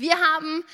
[0.00, 0.64] Wir haben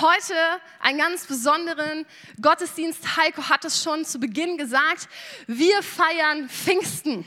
[0.00, 0.32] heute
[0.78, 2.06] einen ganz besonderen
[2.40, 3.16] Gottesdienst.
[3.16, 5.08] Heiko hat es schon zu Beginn gesagt.
[5.48, 7.26] Wir feiern Pfingsten.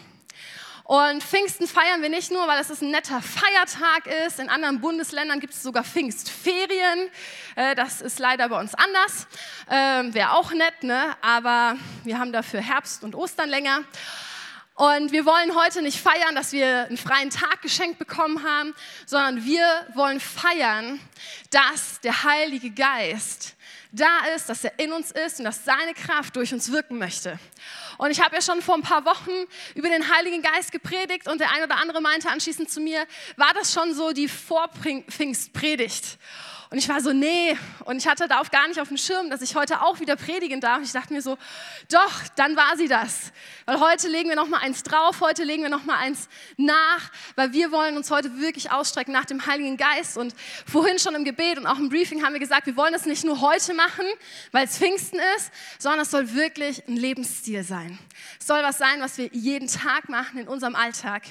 [0.86, 4.40] Und Pfingsten feiern wir nicht nur, weil es ein netter Feiertag ist.
[4.40, 7.10] In anderen Bundesländern gibt es sogar Pfingstferien.
[7.58, 9.28] Äh, das ist leider bei uns anders.
[9.70, 11.18] Ähm, Wäre auch nett, ne?
[11.22, 11.76] aber
[12.06, 13.82] wir haben dafür Herbst und Ostern länger.
[14.76, 18.74] Und wir wollen heute nicht feiern, dass wir einen freien Tag geschenkt bekommen haben,
[19.06, 21.00] sondern wir wollen feiern,
[21.52, 23.56] dass der Heilige Geist
[23.92, 27.38] da ist, dass er in uns ist und dass seine Kraft durch uns wirken möchte.
[28.00, 29.32] Und ich habe ja schon vor ein paar Wochen
[29.76, 33.06] über den Heiligen Geist gepredigt und der ein oder andere meinte anschließend zu mir,
[33.38, 36.18] war das schon so die Vorpfingstpredigt?
[36.74, 37.56] Und ich war so, nee.
[37.86, 40.16] Und ich hatte da auch gar nicht auf dem Schirm, dass ich heute auch wieder
[40.16, 40.82] predigen darf.
[40.82, 41.38] Ich dachte mir so,
[41.92, 43.32] doch, dann war sie das.
[43.68, 47.12] Weil heute legen wir noch mal eins drauf, heute legen wir noch mal eins nach,
[47.36, 50.18] weil wir wollen uns heute wirklich ausstrecken nach dem Heiligen Geist.
[50.18, 50.34] Und
[50.66, 53.24] vorhin schon im Gebet und auch im Briefing haben wir gesagt, wir wollen das nicht
[53.24, 54.06] nur heute machen,
[54.52, 58.00] weil es Pfingsten ist, sondern es soll wirklich ein Lebensstil sein.
[58.40, 61.22] Es soll was sein, was wir jeden Tag machen in unserem Alltag.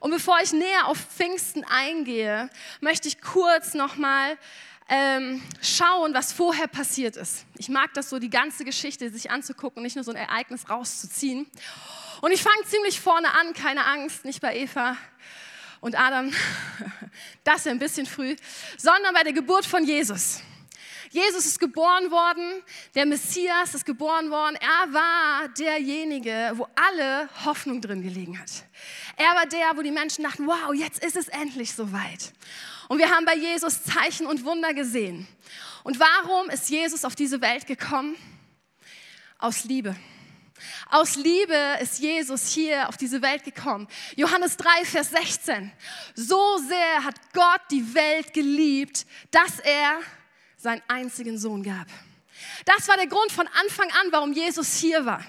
[0.00, 2.48] Und bevor ich näher auf Pfingsten eingehe,
[2.80, 4.38] möchte ich kurz noch mal
[4.90, 7.46] ähm, schauen, was vorher passiert ist.
[7.56, 11.46] Ich mag das so, die ganze Geschichte sich anzugucken, nicht nur so ein Ereignis rauszuziehen.
[12.20, 14.96] Und ich fange ziemlich vorne an, keine Angst, nicht bei Eva
[15.80, 16.32] und Adam,
[17.44, 18.34] das ist ein bisschen früh,
[18.76, 20.40] sondern bei der Geburt von Jesus.
[21.10, 22.62] Jesus ist geboren worden,
[22.94, 24.56] der Messias ist geboren worden.
[24.56, 28.50] Er war derjenige, wo alle Hoffnung drin gelegen hat.
[29.16, 32.32] Er war der, wo die Menschen dachten, wow, jetzt ist es endlich soweit.
[32.90, 35.28] Und wir haben bei Jesus Zeichen und Wunder gesehen.
[35.84, 38.16] Und warum ist Jesus auf diese Welt gekommen?
[39.38, 39.94] Aus Liebe.
[40.90, 43.86] Aus Liebe ist Jesus hier auf diese Welt gekommen.
[44.16, 45.70] Johannes 3, Vers 16.
[46.16, 50.00] So sehr hat Gott die Welt geliebt, dass er
[50.56, 51.86] seinen einzigen Sohn gab.
[52.64, 55.24] Das war der Grund von Anfang an, warum Jesus hier war.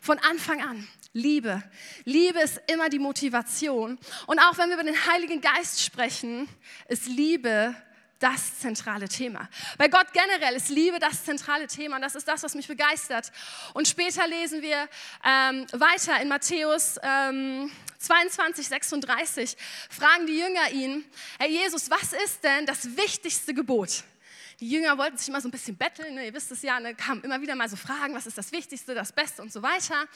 [0.00, 0.88] Von Anfang an.
[1.18, 1.62] Liebe.
[2.04, 3.98] Liebe ist immer die Motivation.
[4.26, 6.48] Und auch wenn wir über den Heiligen Geist sprechen,
[6.88, 7.74] ist Liebe
[8.18, 9.48] das zentrale Thema.
[9.76, 13.30] Bei Gott generell ist Liebe das zentrale Thema und das ist das, was mich begeistert.
[13.74, 14.88] Und später lesen wir
[15.24, 19.56] ähm, weiter in Matthäus ähm, 22, 36,
[19.90, 21.04] fragen die Jünger ihn,
[21.38, 24.04] Herr Jesus, was ist denn das wichtigste Gebot?
[24.60, 26.26] Die Jünger wollten sich immer so ein bisschen betteln, ne?
[26.26, 26.92] ihr wisst es ja, ne?
[26.92, 30.06] kamen immer wieder mal so Fragen, was ist das Wichtigste, das Beste und so weiter.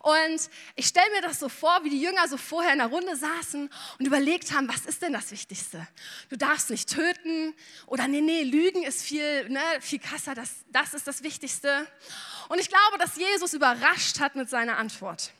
[0.00, 3.16] Und ich stelle mir das so vor, wie die Jünger so vorher in der Runde
[3.16, 5.84] saßen und überlegt haben, was ist denn das Wichtigste?
[6.28, 7.54] Du darfst nicht töten
[7.86, 11.84] oder nee, nee, Lügen ist viel, ne, viel krasser, das, das ist das Wichtigste.
[12.48, 15.32] Und ich glaube, dass Jesus überrascht hat mit seiner Antwort.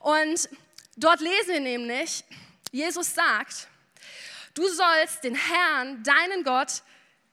[0.00, 0.48] Und
[0.96, 2.24] dort lesen wir nämlich,
[2.70, 3.68] Jesus sagt,
[4.54, 6.82] du sollst den Herrn, deinen Gott,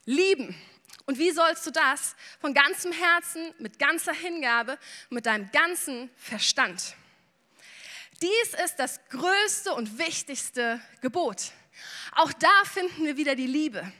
[0.09, 0.55] lieben.
[1.05, 2.15] Und wie sollst du das?
[2.41, 4.77] Von ganzem Herzen, mit ganzer Hingabe,
[5.09, 6.95] mit deinem ganzen Verstand.
[8.21, 11.51] Dies ist das größte und wichtigste Gebot.
[12.13, 13.91] Auch da finden wir wieder die Liebe.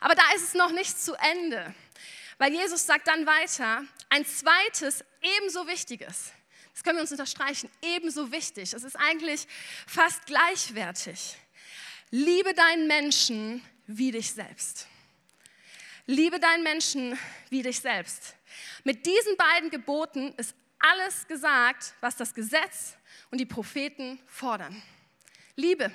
[0.00, 1.74] Aber da ist es noch nicht zu Ende,
[2.38, 6.32] weil Jesus sagt dann weiter, ein zweites, ebenso wichtiges.
[6.72, 8.72] Das können wir uns unterstreichen, ebenso wichtig.
[8.72, 9.46] Es ist eigentlich
[9.86, 11.36] fast gleichwertig.
[12.10, 14.86] Liebe deinen Menschen wie dich selbst.
[16.06, 18.34] Liebe deinen Menschen wie dich selbst.
[18.84, 22.96] Mit diesen beiden Geboten ist alles gesagt, was das Gesetz
[23.30, 24.82] und die Propheten fordern.
[25.56, 25.90] Liebe.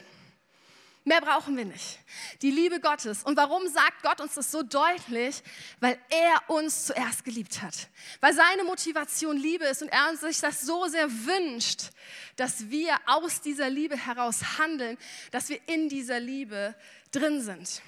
[1.06, 2.00] Mehr brauchen wir nicht.
[2.42, 3.24] Die Liebe Gottes.
[3.24, 5.42] Und warum sagt Gott uns das so deutlich?
[5.80, 7.88] Weil er uns zuerst geliebt hat.
[8.20, 11.92] Weil seine Motivation Liebe ist und er sich das so sehr wünscht,
[12.36, 14.98] dass wir aus dieser Liebe heraus handeln,
[15.32, 16.76] dass wir in dieser Liebe
[17.12, 17.82] drin sind.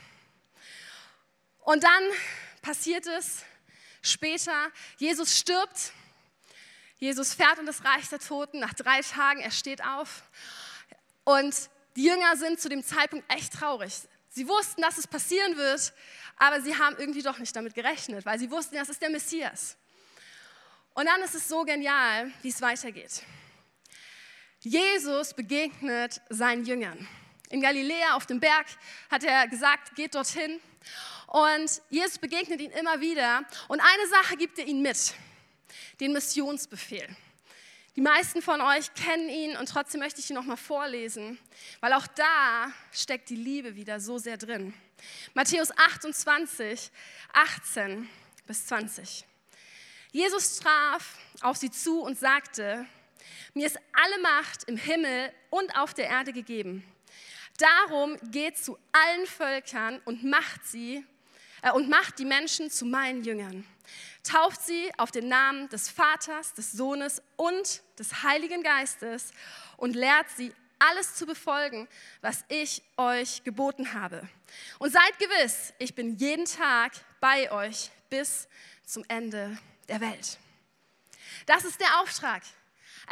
[1.72, 2.04] Und dann
[2.62, 3.46] passiert es
[4.02, 5.94] später, Jesus stirbt,
[6.98, 10.24] Jesus fährt in das Reich der Toten, nach drei Tagen, er steht auf
[11.24, 11.56] und
[11.96, 13.94] die Jünger sind zu dem Zeitpunkt echt traurig.
[14.28, 15.94] Sie wussten, dass es passieren wird,
[16.36, 19.78] aber sie haben irgendwie doch nicht damit gerechnet, weil sie wussten, das ist der Messias.
[20.94, 23.24] Und dann ist es so genial, wie es weitergeht.
[24.60, 27.08] Jesus begegnet seinen Jüngern.
[27.48, 28.66] In Galiläa auf dem Berg
[29.10, 30.60] hat er gesagt, geht dorthin
[31.28, 33.44] und Jesus begegnet ihn immer wieder.
[33.68, 35.14] Und eine Sache gibt er ihnen mit,
[36.00, 37.08] den Missionsbefehl.
[37.96, 41.38] Die meisten von euch kennen ihn und trotzdem möchte ich ihn nochmal vorlesen,
[41.82, 44.74] weil auch da steckt die Liebe wieder so sehr drin.
[45.34, 46.90] Matthäus 28,
[47.34, 48.10] 18
[48.48, 49.26] bis 20.
[50.12, 52.86] Jesus traf auf sie zu und sagte,
[53.54, 56.86] mir ist alle Macht im Himmel und auf der Erde gegeben.
[57.62, 61.06] Darum geht zu allen Völkern und macht sie
[61.62, 63.66] äh, und macht die Menschen zu meinen Jüngern.
[64.24, 69.32] Tauft sie auf den Namen des Vaters, des Sohnes und des Heiligen Geistes
[69.78, 71.88] und lehrt sie alles zu befolgen,
[72.22, 74.28] was ich euch geboten habe.
[74.80, 78.48] Und seid gewiss, ich bin jeden Tag bei euch bis
[78.86, 80.40] zum Ende der Welt.
[81.46, 82.42] Das ist der Auftrag.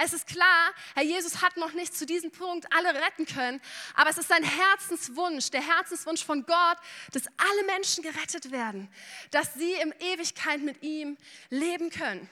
[0.02, 3.60] Es ist klar, Herr Jesus hat noch nicht zu diesem Punkt alle retten können,
[3.96, 6.78] aber es ist sein Herzenswunsch, der Herzenswunsch von Gott,
[7.12, 8.90] dass alle Menschen gerettet werden,
[9.32, 11.18] dass sie in Ewigkeit mit ihm
[11.50, 12.30] leben können.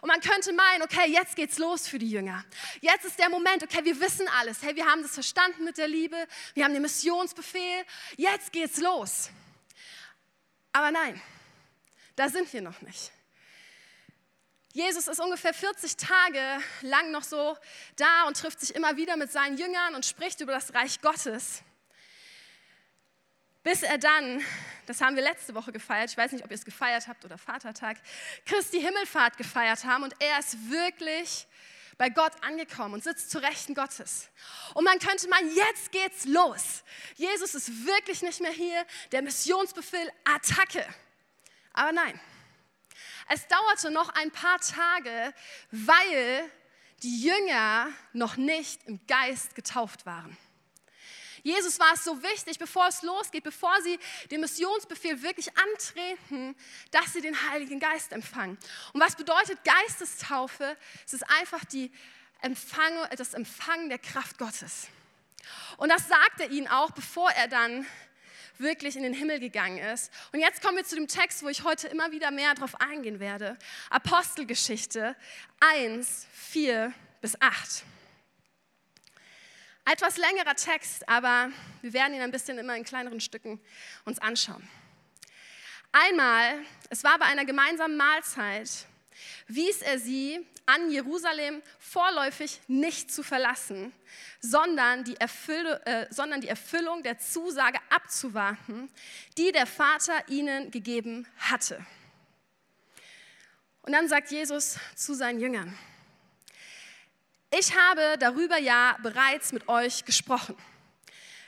[0.00, 2.44] Und man könnte meinen, okay, jetzt geht's los für die Jünger.
[2.80, 4.62] Jetzt ist der Moment, okay, wir wissen alles.
[4.62, 6.16] Hey, wir haben das verstanden mit der Liebe,
[6.54, 7.84] wir haben den Missionsbefehl,
[8.16, 9.30] jetzt geht's los.
[10.72, 11.22] Aber nein,
[12.16, 13.13] da sind wir noch nicht.
[14.74, 16.40] Jesus ist ungefähr 40 Tage
[16.82, 17.56] lang noch so
[17.94, 21.62] da und trifft sich immer wieder mit seinen Jüngern und spricht über das Reich Gottes.
[23.62, 24.44] Bis er dann,
[24.86, 27.38] das haben wir letzte Woche gefeiert, ich weiß nicht, ob ihr es gefeiert habt oder
[27.38, 27.98] Vatertag,
[28.46, 31.46] Christi Himmelfahrt gefeiert haben und er ist wirklich
[31.96, 34.28] bei Gott angekommen und sitzt zu Rechten Gottes.
[34.74, 36.82] Und man könnte meinen, jetzt geht's los.
[37.14, 40.84] Jesus ist wirklich nicht mehr hier, der Missionsbefehl, Attacke.
[41.72, 42.20] Aber nein,
[43.28, 45.34] es dauerte noch ein paar Tage,
[45.70, 46.50] weil
[47.02, 50.36] die Jünger noch nicht im Geist getauft waren.
[51.42, 53.98] Jesus war es so wichtig, bevor es losgeht, bevor sie
[54.30, 56.56] den Missionsbefehl wirklich antreten,
[56.90, 58.56] dass sie den Heiligen Geist empfangen.
[58.94, 60.76] Und was bedeutet Geistestaufe?
[61.04, 61.92] Es ist einfach die
[62.40, 64.88] Empfang, das Empfangen der Kraft Gottes.
[65.76, 67.86] Und das sagt er ihnen auch, bevor er dann
[68.58, 70.12] wirklich in den Himmel gegangen ist.
[70.32, 73.20] Und jetzt kommen wir zu dem Text, wo ich heute immer wieder mehr darauf eingehen
[73.20, 73.58] werde.
[73.90, 75.16] Apostelgeschichte
[75.60, 77.84] 1, 4 bis 8.
[79.86, 81.50] Etwas längerer Text, aber
[81.82, 83.60] wir werden ihn ein bisschen immer in kleineren Stücken
[84.04, 84.66] uns anschauen.
[85.92, 88.86] Einmal, es war bei einer gemeinsamen Mahlzeit,
[89.46, 93.92] wies er sie an, Jerusalem vorläufig nicht zu verlassen,
[94.40, 98.90] sondern die, Erfüll äh, sondern die Erfüllung der Zusage abzuwarten,
[99.36, 101.84] die der Vater ihnen gegeben hatte.
[103.82, 105.76] Und dann sagt Jesus zu seinen Jüngern,
[107.56, 110.56] ich habe darüber ja bereits mit euch gesprochen.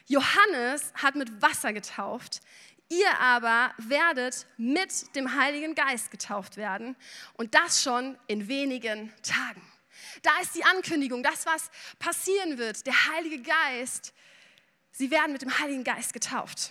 [0.07, 2.41] Johannes hat mit Wasser getauft,
[2.89, 6.95] Ihr aber werdet mit dem Heiligen Geist getauft werden
[7.35, 9.63] und das schon in wenigen Tagen.
[10.23, 12.87] Da ist die Ankündigung, das, was passieren wird.
[12.87, 14.15] Der Heilige Geist,
[14.93, 16.71] sie werden mit dem Heiligen Geist getauft.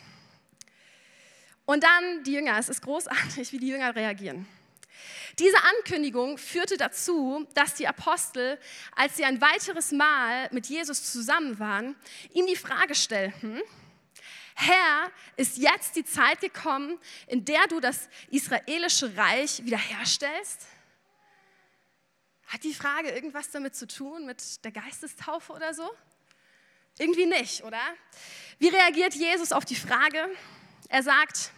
[1.66, 4.48] Und dann die Jünger, es ist großartig, wie die Jünger reagieren.
[5.40, 8.58] Diese Ankündigung führte dazu, dass die Apostel,
[8.96, 11.96] als sie ein weiteres Mal mit Jesus zusammen waren,
[12.34, 13.62] ihm die Frage stellten,
[14.58, 16.98] Herr, ist jetzt die Zeit gekommen,
[17.28, 20.66] in der du das israelische Reich wiederherstellst?
[22.48, 25.90] Hat die Frage irgendwas damit zu tun, mit der Geistestaufe oder so?
[26.98, 27.82] Irgendwie nicht, oder?
[28.58, 30.30] Wie reagiert Jesus auf die Frage?
[30.88, 31.52] Er sagt,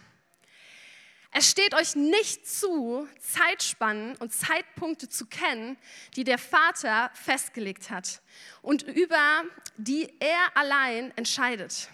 [1.30, 5.76] es steht euch nicht zu, Zeitspannen und Zeitpunkte zu kennen,
[6.16, 8.22] die der Vater festgelegt hat
[8.60, 9.44] und über
[9.76, 11.90] die er allein entscheidet.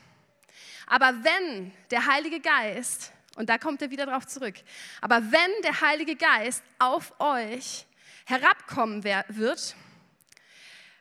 [0.86, 4.54] Aber wenn der Heilige Geist, und da kommt er wieder drauf zurück,
[5.00, 7.86] aber wenn der Heilige Geist auf euch
[8.26, 9.76] herabkommen wird,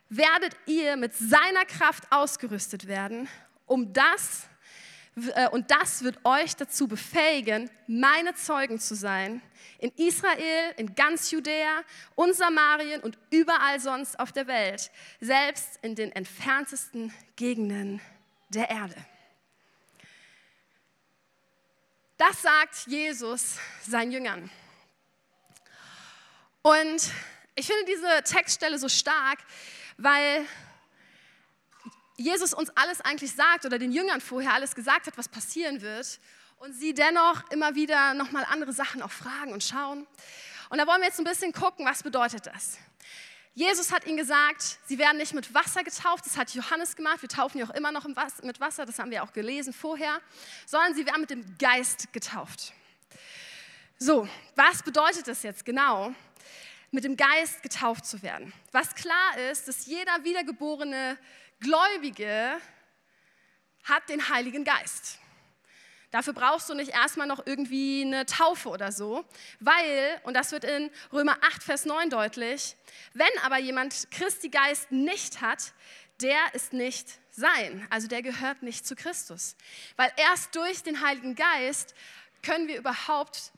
[0.10, 3.28] werdet ihr mit seiner Kraft ausgerüstet werden,
[3.66, 4.48] um das,
[5.36, 9.42] äh, und das wird euch dazu befähigen, meine Zeugen zu sein,
[9.80, 11.82] in Israel, in ganz Judäa
[12.16, 18.02] und Samarien und überall sonst auf der Welt, selbst in den entferntesten Gegenden
[18.50, 18.96] der Erde.
[22.26, 24.50] Das sagt Jesus seinen Jüngern.
[26.62, 27.12] Und
[27.54, 29.40] ich finde diese Textstelle so stark,
[29.98, 30.46] weil
[32.16, 36.22] Jesus uns alles eigentlich sagt oder den Jüngern vorher alles gesagt hat, was passieren wird.
[36.60, 40.08] Und sie dennoch immer wieder nochmal andere Sachen auch fragen und schauen.
[40.70, 42.78] Und da wollen wir jetzt ein bisschen gucken, was bedeutet das?
[43.56, 47.30] Jesus hat ihnen gesagt, sie werden nicht mit Wasser getauft, das hat Johannes gemacht, wir
[47.30, 50.20] taufen ja auch immer noch mit Wasser, das haben wir auch gelesen vorher,
[50.66, 52.74] sondern sie werden mit dem Geist getauft.
[54.00, 56.16] So, was bedeutet das jetzt genau,
[56.90, 58.52] mit dem Geist getauft zu werden?
[58.72, 61.18] Was klar ist, dass jeder wiedergeborene
[61.60, 62.60] Gläubige
[63.84, 65.20] hat den Heiligen Geist.
[66.14, 69.26] Dafür brauchst du nicht erstmal noch irgendwie eine Taufe oder so,
[69.60, 72.76] weil, und das wird in Römer 8, Vers 9 deutlich,
[73.16, 75.74] wenn aber jemand Christi Geist nicht hat,
[76.22, 77.88] der ist nicht sein.
[77.90, 79.56] Also der gehört nicht zu Christus.
[79.96, 81.96] Weil erst durch den Heiligen Geist
[82.44, 83.52] können wir überhaupt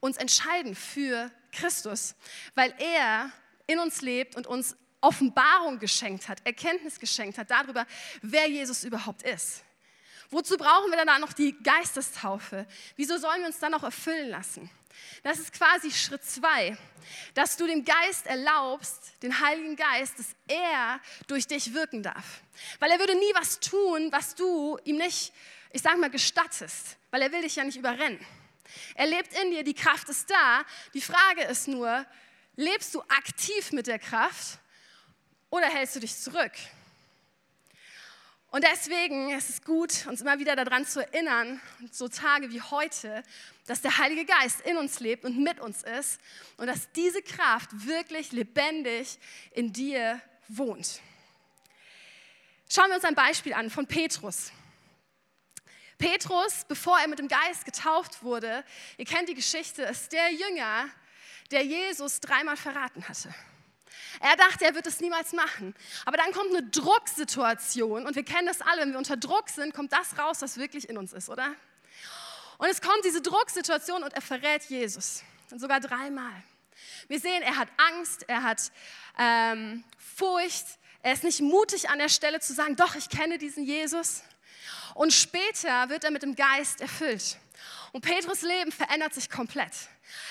[0.00, 2.14] uns entscheiden für Christus,
[2.54, 3.30] weil er
[3.66, 7.86] in uns lebt und uns Offenbarung geschenkt hat, Erkenntnis geschenkt hat darüber,
[8.20, 9.62] wer Jesus überhaupt ist.
[10.30, 12.66] Wozu brauchen wir dann noch die Geistestaufe?
[12.96, 14.70] Wieso sollen wir uns dann noch erfüllen lassen?
[15.22, 16.76] Das ist quasi Schritt zwei,
[17.34, 22.42] dass du dem Geist erlaubst, den Heiligen Geist, dass er durch dich wirken darf.
[22.78, 25.32] Weil er würde nie was tun, was du ihm nicht,
[25.72, 28.24] ich sage mal, gestattest, weil er will dich ja nicht überrennen.
[28.94, 30.64] Er lebt in dir, die Kraft ist da.
[30.94, 32.04] Die Frage ist nur,
[32.56, 34.58] lebst du aktiv mit der Kraft
[35.50, 36.52] oder hältst du dich zurück?
[38.50, 41.60] Und deswegen ist es gut, uns immer wieder daran zu erinnern,
[41.90, 43.22] so Tage wie heute,
[43.66, 46.20] dass der Heilige Geist in uns lebt und mit uns ist
[46.56, 49.18] und dass diese Kraft wirklich lebendig
[49.50, 51.00] in dir wohnt.
[52.70, 54.52] Schauen wir uns ein Beispiel an von Petrus.
[55.98, 58.64] Petrus, bevor er mit dem Geist getauft wurde,
[58.98, 60.88] ihr kennt die Geschichte, ist der Jünger,
[61.50, 63.34] der Jesus dreimal verraten hatte.
[64.20, 65.74] Er dachte, er wird es niemals machen.
[66.04, 69.74] Aber dann kommt eine Drucksituation und wir kennen das alle, wenn wir unter Druck sind,
[69.74, 71.54] kommt das raus, was wirklich in uns ist, oder?
[72.58, 75.22] Und es kommt diese Drucksituation und er verrät Jesus.
[75.50, 76.42] Und sogar dreimal.
[77.08, 78.72] Wir sehen, er hat Angst, er hat
[79.18, 80.66] ähm, Furcht,
[81.02, 84.22] er ist nicht mutig an der Stelle zu sagen, doch, ich kenne diesen Jesus.
[84.94, 87.38] Und später wird er mit dem Geist erfüllt.
[87.92, 89.72] Und Petrus Leben verändert sich komplett.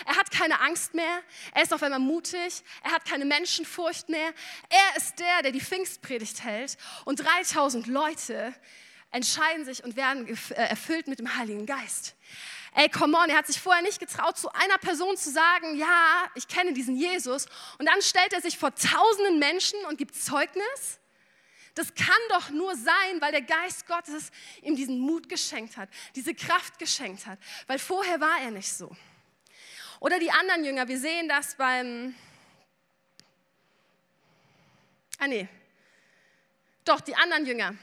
[0.05, 1.21] Er hat keine Angst mehr,
[1.53, 4.33] er ist auf einmal mutig, er hat keine Menschenfurcht mehr.
[4.69, 8.53] Er ist der, der die Pfingstpredigt hält und 3000 Leute
[9.11, 12.15] entscheiden sich und werden äh, erfüllt mit dem Heiligen Geist.
[12.73, 16.25] Ey, come on, er hat sich vorher nicht getraut, zu einer Person zu sagen, ja,
[16.35, 17.45] ich kenne diesen Jesus.
[17.77, 20.99] Und dann stellt er sich vor tausenden Menschen und gibt Zeugnis.
[21.75, 26.33] Das kann doch nur sein, weil der Geist Gottes ihm diesen Mut geschenkt hat, diese
[26.33, 28.95] Kraft geschenkt hat, weil vorher war er nicht so.
[29.99, 32.15] Oder die anderen Jünger, wir sehen das beim,
[35.19, 35.47] ah nee,
[36.85, 37.75] doch, die anderen Jünger,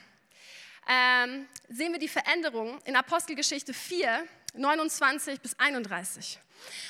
[0.89, 6.39] ähm, sehen wir die Veränderung in Apostelgeschichte 4, 29 bis 31.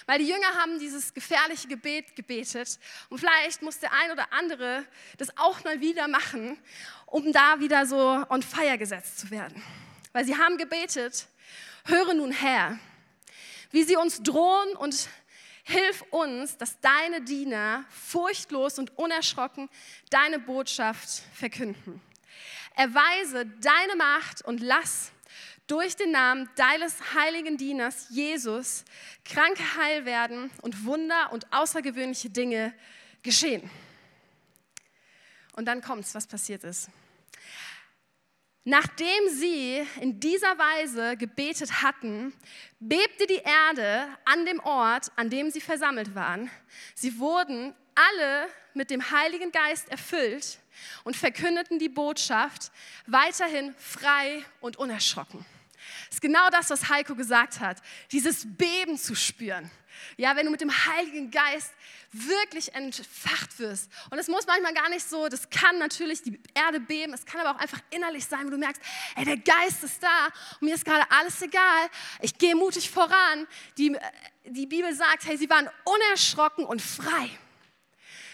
[0.07, 4.85] Weil die Jünger haben dieses gefährliche Gebet gebetet und vielleicht muss der ein oder andere
[5.19, 6.59] das auch mal wieder machen,
[7.07, 9.62] um da wieder so on fire gesetzt zu werden.
[10.12, 11.26] Weil sie haben gebetet,
[11.85, 12.79] höre nun Herr,
[13.71, 15.09] wie sie uns drohen und
[15.64, 19.69] hilf uns, dass deine Diener furchtlos und unerschrocken
[20.11, 22.00] deine Botschaft verkünden.
[22.75, 25.12] Erweise deine Macht und lass
[25.66, 28.85] durch den Namen deines heiligen Dieners Jesus
[29.25, 32.75] Kranke heil werden und Wunder und außergewöhnliche Dinge
[33.23, 33.71] geschehen.
[35.54, 36.88] Und dann kommt's, was passiert ist.
[38.64, 42.33] Nachdem sie in dieser Weise gebetet hatten,
[42.78, 46.49] bebte die Erde an dem Ort, an dem sie versammelt waren.
[46.95, 50.59] Sie wurden alle mit dem Heiligen Geist erfüllt
[51.02, 52.71] und verkündeten die Botschaft
[53.07, 55.45] weiterhin frei und unerschrocken.
[56.12, 57.78] Ist genau das, was Heiko gesagt hat,
[58.11, 59.71] dieses Beben zu spüren.
[60.19, 61.73] Ja, wenn du mit dem Heiligen Geist
[62.12, 63.90] wirklich entfacht wirst.
[64.11, 67.40] Und es muss manchmal gar nicht so, das kann natürlich die Erde beben, es kann
[67.40, 68.83] aber auch einfach innerlich sein, wo du merkst,
[69.16, 70.26] ey, der Geist ist da
[70.61, 71.88] und mir ist gerade alles egal,
[72.21, 73.47] ich gehe mutig voran.
[73.78, 73.97] Die,
[74.45, 77.31] die Bibel sagt, hey, sie waren unerschrocken und frei.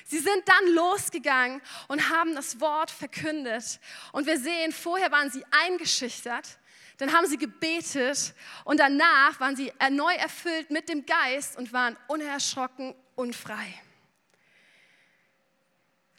[0.05, 3.79] Sie sind dann losgegangen und haben das Wort verkündet.
[4.11, 6.59] Und wir sehen, vorher waren sie eingeschüchtert
[6.99, 11.97] dann haben sie gebetet und danach waren sie neu erfüllt mit dem Geist und waren
[12.09, 13.73] unerschrocken und frei.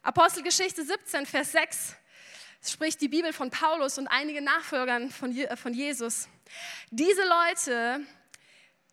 [0.01, 1.95] Apostelgeschichte 17, Vers 6
[2.65, 6.27] spricht die Bibel von Paulus und einigen Nachfolgern von Jesus.
[6.89, 8.01] Diese Leute,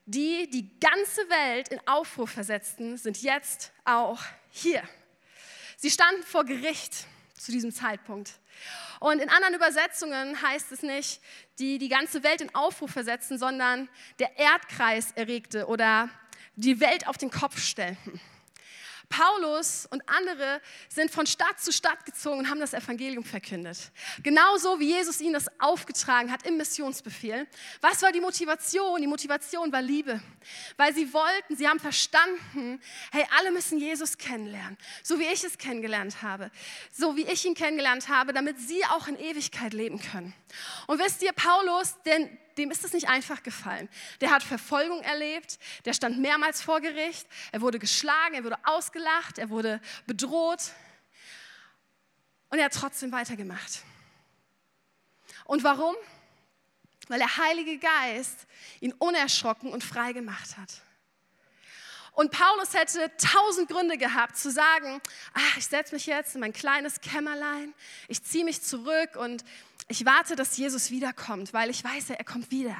[0.05, 4.83] die die ganze Welt in Aufruhr versetzten, sind jetzt auch hier.
[5.76, 8.33] Sie standen vor Gericht zu diesem Zeitpunkt.
[9.00, 11.21] Und in anderen Übersetzungen heißt es nicht,
[11.59, 13.88] die die ganze Welt in Aufruf versetzen, sondern
[14.19, 16.09] der Erdkreis erregte oder
[16.57, 18.21] die Welt auf den Kopf stellten.
[19.08, 23.90] Paulus und andere sind von Stadt zu Stadt gezogen und haben das Evangelium verkündet.
[24.22, 27.46] Genauso wie Jesus ihnen das aufgetragen hat im Missionsbefehl.
[27.80, 29.00] Was war die Motivation?
[29.00, 30.20] Die Motivation war Liebe.
[30.76, 32.80] Weil sie wollten, sie haben verstanden,
[33.12, 34.76] hey, alle müssen Jesus kennenlernen.
[35.02, 36.50] So wie ich es kennengelernt habe.
[36.92, 40.34] So wie ich ihn kennengelernt habe, damit sie auch in Ewigkeit leben können.
[40.86, 43.88] Und wisst ihr, Paulus, denn dem ist es nicht einfach gefallen.
[44.20, 49.38] Der hat Verfolgung erlebt, der stand mehrmals vor Gericht, er wurde geschlagen, er wurde ausgelacht,
[49.38, 50.72] er wurde bedroht
[52.50, 53.82] und er hat trotzdem weitergemacht.
[55.44, 55.94] Und warum?
[57.08, 58.46] Weil der Heilige Geist
[58.80, 60.82] ihn unerschrocken und frei gemacht hat.
[62.12, 65.02] Und Paulus hätte tausend Gründe gehabt zu sagen,
[65.34, 67.75] ach, ich setze mich jetzt in mein kleines Kämmerlein,
[68.08, 69.44] ich ziehe mich zurück und
[69.88, 72.76] ich warte, dass Jesus wiederkommt, weil ich weiß, er kommt wieder.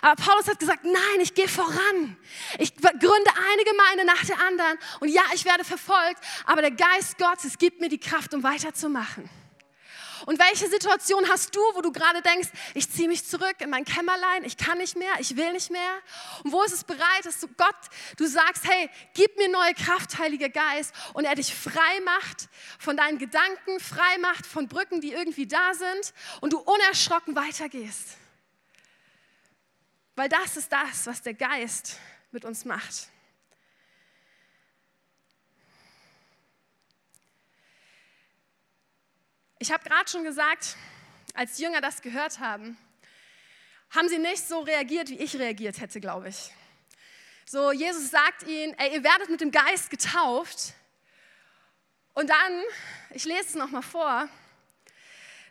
[0.00, 2.16] Aber Paulus hat gesagt, nein, ich gehe voran.
[2.58, 7.18] Ich gründe eine Gemeinde nach der anderen und ja, ich werde verfolgt, aber der Geist
[7.18, 9.28] Gottes gibt mir die Kraft, um weiterzumachen.
[10.26, 13.84] Und welche Situation hast du, wo du gerade denkst, ich ziehe mich zurück in mein
[13.84, 15.98] Kämmerlein, ich kann nicht mehr, ich will nicht mehr?
[16.44, 17.76] Und wo ist es bereit, dass du Gott,
[18.16, 22.48] du sagst, hey, gib mir neue Kraft, Heiliger Geist, und er dich frei macht
[22.78, 28.16] von deinen Gedanken, frei macht von Brücken, die irgendwie da sind, und du unerschrocken weitergehst.
[30.14, 31.98] Weil das ist das, was der Geist
[32.30, 33.11] mit uns macht.
[39.62, 40.76] Ich habe gerade schon gesagt,
[41.34, 42.76] als Jünger das gehört haben,
[43.90, 46.50] haben sie nicht so reagiert, wie ich reagiert hätte, glaube ich.
[47.46, 50.74] So, Jesus sagt ihnen, ey, ihr werdet mit dem Geist getauft.
[52.12, 52.62] Und dann,
[53.10, 54.28] ich lese es nochmal vor,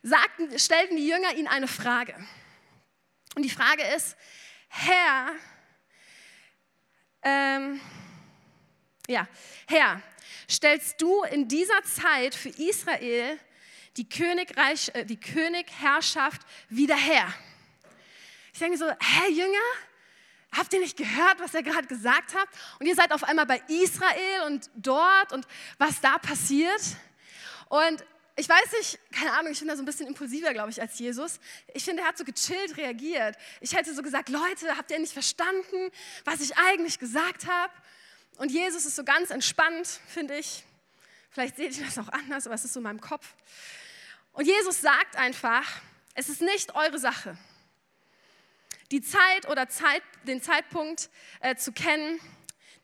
[0.03, 2.13] sagten, stellten die Jünger ihn eine Frage.
[3.35, 4.17] Und die Frage ist,
[4.67, 5.31] Herr,
[7.21, 7.79] ähm,
[9.07, 9.25] ja,
[9.69, 10.01] Herr,
[10.49, 13.39] stellst du in dieser Zeit für Israel
[13.97, 17.33] die, Königreich, äh, die Königherrschaft wieder her.
[18.53, 19.57] Ich denke so, hä Jünger,
[20.55, 22.47] habt ihr nicht gehört, was er gerade gesagt hat?
[22.79, 26.81] Und ihr seid auf einmal bei Israel und dort und was da passiert.
[27.69, 28.03] Und
[28.35, 30.97] ich weiß nicht, keine Ahnung, ich bin da so ein bisschen impulsiver, glaube ich, als
[30.97, 31.39] Jesus.
[31.73, 33.35] Ich finde, er hat so gechillt reagiert.
[33.59, 35.91] Ich hätte so gesagt, Leute, habt ihr nicht verstanden,
[36.25, 37.73] was ich eigentlich gesagt habe?
[38.37, 40.63] Und Jesus ist so ganz entspannt, finde ich.
[41.31, 43.35] Vielleicht seht ihr das auch anders, aber es ist so in meinem Kopf.
[44.33, 45.65] Und Jesus sagt einfach,
[46.13, 47.37] es ist nicht eure Sache,
[48.91, 51.09] die Zeit oder Zeit, den Zeitpunkt
[51.39, 52.19] äh, zu kennen,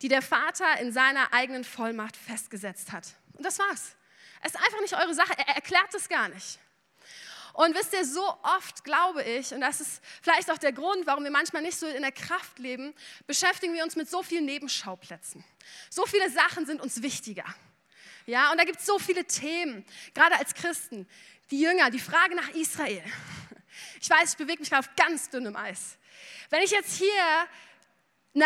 [0.01, 3.07] die der Vater in seiner eigenen Vollmacht festgesetzt hat.
[3.33, 3.95] Und das war's.
[4.41, 5.33] Es ist einfach nicht eure Sache.
[5.37, 6.59] Er erklärt es gar nicht.
[7.53, 11.23] Und wisst ihr, so oft glaube ich, und das ist vielleicht auch der Grund, warum
[11.23, 12.93] wir manchmal nicht so in der Kraft leben,
[13.25, 15.43] beschäftigen wir uns mit so vielen Nebenschauplätzen.
[15.89, 17.45] So viele Sachen sind uns wichtiger.
[18.27, 21.07] Ja, und da gibt es so viele Themen, gerade als Christen.
[21.49, 23.03] Die Jünger, die Frage nach Israel.
[24.01, 25.97] Ich weiß, ich bewege mich gerade auf ganz dünnem Eis.
[26.49, 27.47] Wenn ich jetzt hier
[28.35, 28.45] eine,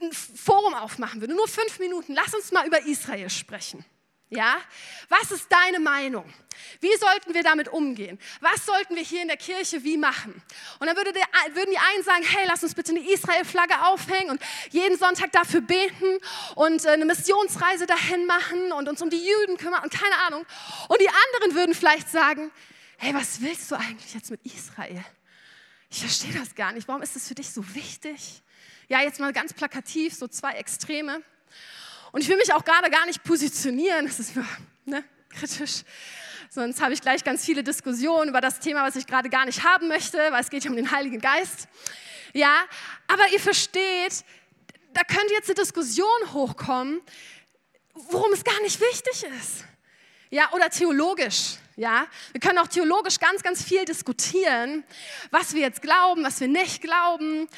[0.00, 3.84] ein Forum aufmachen würde, nur fünf Minuten, lass uns mal über Israel sprechen.
[4.30, 4.56] Ja?
[5.08, 6.32] Was ist deine Meinung?
[6.80, 8.18] Wie sollten wir damit umgehen?
[8.40, 10.42] Was sollten wir hier in der Kirche wie machen?
[10.78, 14.30] Und dann würde der, würden die einen sagen, hey, lass uns bitte eine Israel-Flagge aufhängen
[14.30, 16.18] und jeden Sonntag dafür beten
[16.56, 20.44] und äh, eine Missionsreise dahin machen und uns um die Juden kümmern und keine Ahnung.
[20.88, 22.50] Und die anderen würden vielleicht sagen,
[22.98, 25.04] hey, was willst du eigentlich jetzt mit Israel?
[25.90, 26.86] Ich verstehe das gar nicht.
[26.86, 28.42] Warum ist das für dich so wichtig?
[28.88, 31.22] Ja, jetzt mal ganz plakativ, so zwei Extreme.
[32.12, 34.32] Und ich will mich auch gerade gar nicht positionieren, das ist
[34.84, 35.82] ne, kritisch.
[36.50, 39.64] Sonst habe ich gleich ganz viele Diskussionen über das Thema, was ich gerade gar nicht
[39.64, 41.68] haben möchte, weil es geht ja um den Heiligen Geist.
[42.32, 42.64] Ja,
[43.06, 44.24] aber ihr versteht,
[44.94, 47.00] da könnte jetzt eine Diskussion hochkommen,
[47.92, 49.64] worum es gar nicht wichtig ist.
[50.30, 51.56] Ja, oder theologisch.
[51.76, 54.82] Ja, wir können auch theologisch ganz, ganz viel diskutieren,
[55.30, 57.48] was wir jetzt glauben, was wir nicht glauben.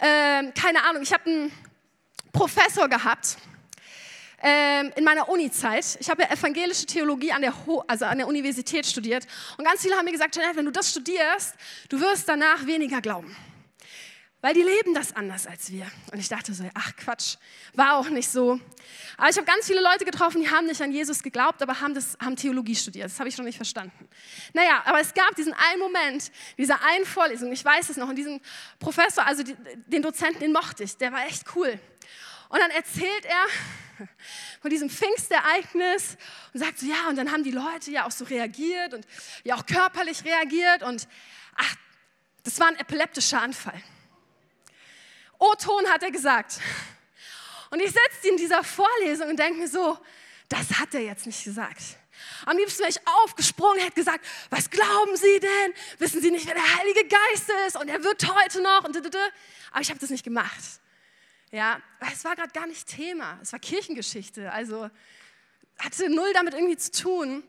[0.00, 1.52] Ähm, keine Ahnung, ich habe einen
[2.30, 3.38] Professor gehabt,
[4.42, 5.98] ähm, in meiner Uni-Zeit.
[6.00, 9.26] Ich habe evangelische Theologie an der, Ho also an der Universität studiert.
[9.56, 11.54] Und ganz viele haben mir gesagt, Jeanette, wenn du das studierst,
[11.88, 13.36] du wirst danach weniger glauben.
[14.42, 15.86] Weil die leben das anders als wir.
[16.12, 17.36] Und ich dachte so, ach Quatsch,
[17.74, 18.58] war auch nicht so.
[19.18, 21.92] Aber ich habe ganz viele Leute getroffen, die haben nicht an Jesus geglaubt, aber haben,
[21.92, 23.04] das, haben Theologie studiert.
[23.04, 24.08] Das habe ich noch nicht verstanden.
[24.54, 28.16] Naja, aber es gab diesen einen Moment, dieser einen Vorlesung, ich weiß es noch, und
[28.16, 28.40] diesen
[28.78, 29.42] Professor, also
[29.86, 31.78] den Dozenten, den mochte ich, der war echt cool.
[32.50, 33.46] Und dann erzählt er
[34.60, 36.16] von diesem Pfingstereignis
[36.52, 39.06] und sagt so, ja, und dann haben die Leute ja auch so reagiert und
[39.44, 41.06] ja auch körperlich reagiert und
[41.56, 41.76] ach,
[42.42, 43.80] das war ein epileptischer Anfall.
[45.38, 46.58] O-Ton hat er gesagt.
[47.70, 49.96] Und ich sitze in dieser Vorlesung und denke mir so,
[50.48, 51.80] das hat er jetzt nicht gesagt.
[52.46, 55.74] Am liebsten wäre ich aufgesprungen, hätte gesagt, was glauben Sie denn?
[55.98, 57.76] Wissen Sie nicht, wer der Heilige Geist ist?
[57.76, 58.84] Und er wirkt heute noch.
[58.84, 60.80] Und Aber ich habe das nicht gemacht.
[61.52, 61.80] Ja,
[62.12, 63.38] es war gerade gar nicht Thema.
[63.42, 64.88] Es war Kirchengeschichte, also
[65.78, 67.42] hatte null damit irgendwie zu tun.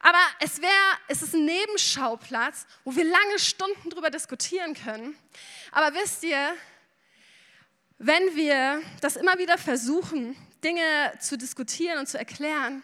[0.00, 0.72] Aber es wäre,
[1.08, 5.16] es ist ein Nebenschauplatz, wo wir lange Stunden drüber diskutieren können.
[5.72, 6.54] Aber wisst ihr,
[7.98, 12.82] wenn wir das immer wieder versuchen, Dinge zu diskutieren und zu erklären,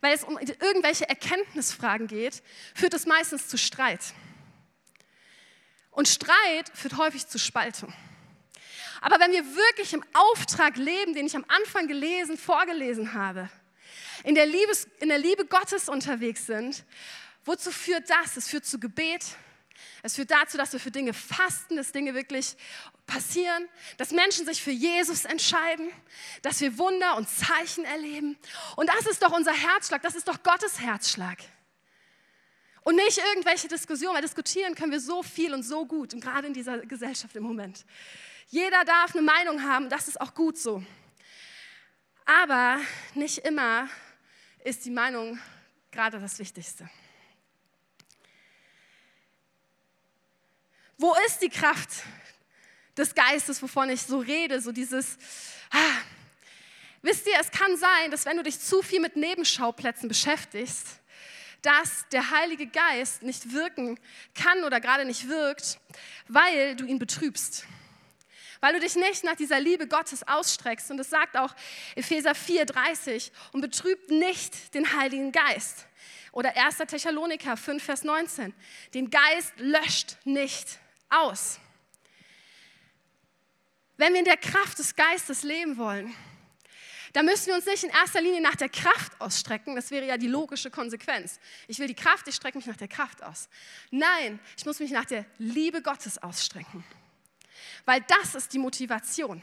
[0.00, 2.42] weil es um irgendwelche Erkenntnisfragen geht,
[2.74, 4.00] führt es meistens zu Streit.
[5.92, 7.92] Und Streit führt häufig zu Spaltung.
[9.02, 13.50] Aber wenn wir wirklich im Auftrag leben, den ich am Anfang gelesen, vorgelesen habe,
[14.22, 16.84] in der, Liebes, in der Liebe Gottes unterwegs sind,
[17.44, 18.36] wozu führt das?
[18.36, 19.24] Es führt zu Gebet.
[20.04, 22.56] Es führt dazu, dass wir für Dinge fasten, dass Dinge wirklich
[23.06, 25.90] passieren, dass Menschen sich für Jesus entscheiden,
[26.42, 28.38] dass wir Wunder und Zeichen erleben.
[28.76, 31.38] Und das ist doch unser Herzschlag, das ist doch Gottes Herzschlag.
[32.82, 36.46] Und nicht irgendwelche Diskussionen, weil diskutieren können wir so viel und so gut, und gerade
[36.46, 37.84] in dieser Gesellschaft im Moment.
[38.52, 40.84] Jeder darf eine Meinung haben, das ist auch gut so.
[42.26, 42.78] Aber
[43.14, 43.88] nicht immer
[44.62, 45.40] ist die Meinung
[45.90, 46.86] gerade das Wichtigste.
[50.98, 51.88] Wo ist die Kraft
[52.94, 54.60] des Geistes, wovon ich so rede?
[54.60, 55.16] So dieses,
[55.70, 56.02] ah,
[57.00, 61.00] wisst ihr, es kann sein, dass wenn du dich zu viel mit Nebenschauplätzen beschäftigst,
[61.62, 63.98] dass der Heilige Geist nicht wirken
[64.34, 65.80] kann oder gerade nicht wirkt,
[66.28, 67.66] weil du ihn betrübst.
[68.62, 70.92] Weil du dich nicht nach dieser Liebe Gottes ausstreckst.
[70.92, 71.52] Und das sagt auch
[71.96, 75.86] Epheser 4,30 und betrübt nicht den Heiligen Geist.
[76.30, 76.76] Oder 1.
[76.78, 78.54] Thessaloniker 5, Vers 19.
[78.94, 80.78] Den Geist löscht nicht
[81.10, 81.58] aus.
[83.96, 86.14] Wenn wir in der Kraft des Geistes leben wollen,
[87.14, 89.74] da müssen wir uns nicht in erster Linie nach der Kraft ausstrecken.
[89.74, 91.40] Das wäre ja die logische Konsequenz.
[91.66, 93.48] Ich will die Kraft, ich strecke mich nach der Kraft aus.
[93.90, 96.84] Nein, ich muss mich nach der Liebe Gottes ausstrecken.
[97.84, 99.42] Weil das ist die Motivation.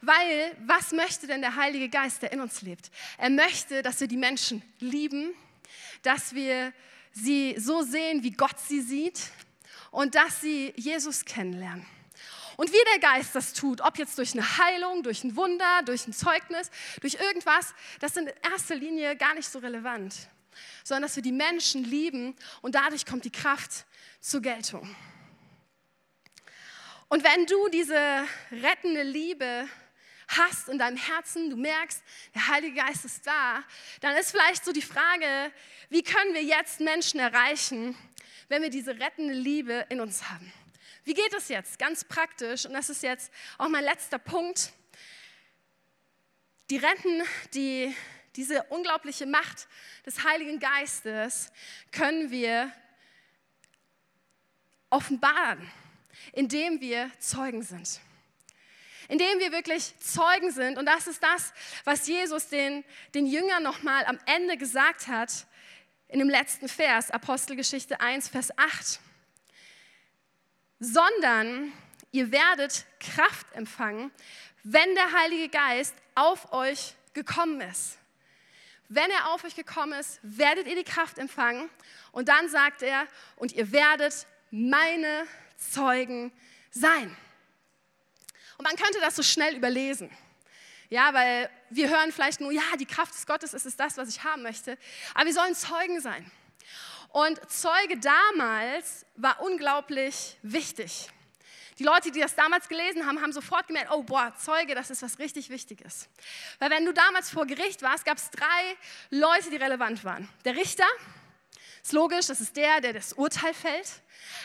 [0.00, 2.90] Weil, was möchte denn der Heilige Geist, der in uns lebt?
[3.18, 5.34] Er möchte, dass wir die Menschen lieben,
[6.02, 6.72] dass wir
[7.12, 9.20] sie so sehen, wie Gott sie sieht
[9.90, 11.84] und dass sie Jesus kennenlernen.
[12.56, 16.06] Und wie der Geist das tut, ob jetzt durch eine Heilung, durch ein Wunder, durch
[16.06, 20.14] ein Zeugnis, durch irgendwas, das ist in erster Linie gar nicht so relevant,
[20.84, 23.86] sondern dass wir die Menschen lieben und dadurch kommt die Kraft
[24.20, 24.94] zur Geltung.
[27.10, 29.68] Und wenn du diese rettende Liebe
[30.28, 32.04] hast in deinem Herzen, du merkst,
[32.36, 33.64] der Heilige Geist ist da,
[34.00, 35.50] dann ist vielleicht so die Frage,
[35.88, 37.96] wie können wir jetzt Menschen erreichen,
[38.48, 40.52] wenn wir diese rettende Liebe in uns haben?
[41.02, 41.80] Wie geht es jetzt?
[41.80, 42.64] Ganz praktisch.
[42.64, 44.72] Und das ist jetzt auch mein letzter Punkt.
[46.70, 47.92] Die Renten, die,
[48.36, 49.66] diese unglaubliche Macht
[50.06, 51.50] des Heiligen Geistes
[51.90, 52.70] können wir
[54.90, 55.68] offenbaren,
[56.32, 58.00] indem wir Zeugen sind.
[59.08, 60.78] Indem wir wirklich Zeugen sind.
[60.78, 61.52] Und das ist das,
[61.84, 65.46] was Jesus den, den Jüngern nochmal am Ende gesagt hat,
[66.08, 69.00] in dem letzten Vers, Apostelgeschichte 1, Vers 8
[70.80, 71.72] sondern
[72.10, 74.10] ihr werdet Kraft empfangen,
[74.64, 77.98] wenn der Heilige Geist auf euch gekommen ist.
[78.88, 81.70] Wenn er auf euch gekommen ist, werdet ihr die Kraft empfangen.
[82.10, 83.06] Und dann sagt er,
[83.36, 85.26] und ihr werdet meine
[85.60, 86.32] Zeugen
[86.70, 87.16] sein.
[88.58, 90.10] Und man könnte das so schnell überlesen.
[90.88, 94.24] Ja, weil wir hören vielleicht nur, ja, die Kraft des Gottes ist das, was ich
[94.24, 94.76] haben möchte.
[95.14, 96.30] Aber wir sollen Zeugen sein.
[97.10, 101.08] Und Zeuge damals war unglaublich wichtig.
[101.78, 105.00] Die Leute, die das damals gelesen haben, haben sofort gemerkt, oh boah, Zeuge, das ist
[105.02, 106.08] was richtig Wichtiges.
[106.58, 108.76] Weil wenn du damals vor Gericht warst, gab es drei
[109.08, 110.28] Leute, die relevant waren.
[110.44, 110.84] Der Richter,
[111.82, 114.02] ist logisch, das ist der, der das Urteil fällt.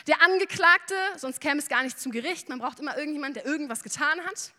[0.07, 3.83] Der Angeklagte, sonst käme es gar nicht zum Gericht, man braucht immer irgendjemanden, der irgendwas
[3.83, 4.51] getan hat.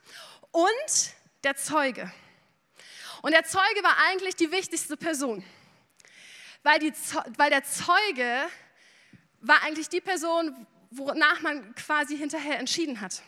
[0.50, 1.10] Und
[1.44, 2.12] der Zeuge.
[3.22, 5.44] Und der Zeuge war eigentlich die wichtigste Person
[6.66, 6.92] weil, die,
[7.36, 8.48] weil der Zeuge
[9.40, 13.22] war eigentlich die Person, wonach man quasi hinterher entschieden hat.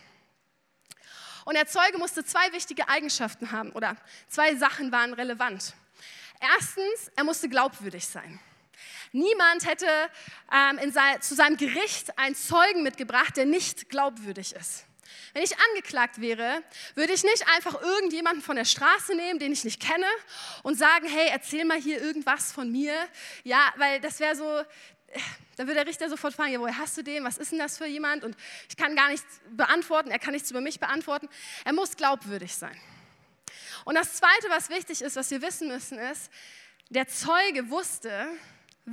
[1.44, 5.74] Und der Zeuge musste zwei wichtige Eigenschaften haben oder zwei Sachen waren relevant.
[6.40, 8.40] Erstens, er musste glaubwürdig sein.
[9.12, 9.86] Niemand hätte
[10.52, 14.84] ähm, sein, zu seinem Gericht einen Zeugen mitgebracht, der nicht glaubwürdig ist.
[15.34, 16.62] Wenn ich angeklagt wäre,
[16.94, 20.06] würde ich nicht einfach irgendjemanden von der Straße nehmen, den ich nicht kenne,
[20.62, 22.94] und sagen, hey, erzähl mal hier irgendwas von mir.
[23.44, 24.62] Ja, weil das wäre so,
[25.56, 27.24] da würde der Richter sofort fragen, ja, woher hast du den?
[27.24, 28.24] Was ist denn das für jemand?
[28.24, 28.36] Und
[28.68, 31.28] ich kann gar nichts beantworten, er kann nichts über mich beantworten.
[31.64, 32.78] Er muss glaubwürdig sein.
[33.84, 36.30] Und das Zweite, was wichtig ist, was wir wissen müssen, ist,
[36.90, 38.28] der Zeuge wusste,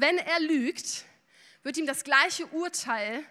[0.02, 1.06] wenn er lügt,
[1.64, 3.24] wird ihm das gleiche Urteil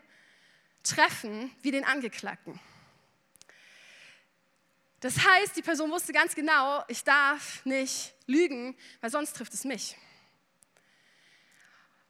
[0.83, 2.59] treffen wie den Angeklagten.
[5.00, 9.64] Das heißt, die Person wusste ganz genau, ich darf nicht lügen, weil sonst trifft es
[9.64, 9.96] mich.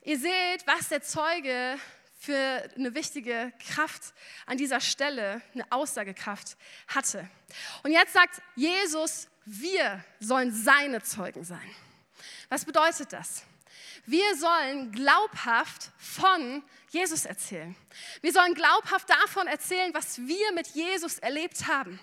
[0.03, 1.79] Ihr seht, was der Zeuge
[2.19, 4.15] für eine wichtige Kraft
[4.47, 7.29] an dieser Stelle, eine Aussagekraft hatte.
[7.83, 11.69] Und jetzt sagt Jesus, wir sollen seine Zeugen sein.
[12.49, 13.45] Was bedeutet das?
[14.07, 17.75] Wir sollen glaubhaft von Jesus erzählen.
[18.21, 21.99] Wir sollen glaubhaft davon erzählen, was wir mit Jesus erlebt haben.